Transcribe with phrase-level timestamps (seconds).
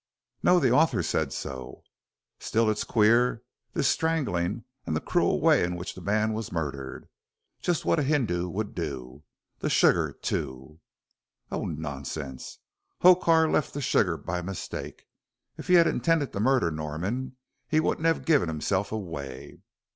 [0.41, 1.83] "No, the author says so.
[2.39, 6.51] Still, it's queer, this strangling, and then the cruel way in which the man was
[6.51, 7.07] murdered.
[7.61, 9.21] Just what a Hindoo would do.
[9.59, 10.79] The sugar too"
[11.51, 12.57] "Oh, nonsense!
[13.03, 15.05] Hokar left the sugar by mistake.
[15.55, 17.37] If he had intended to murder Norman
[17.67, 19.59] he wouldn't have given himself away."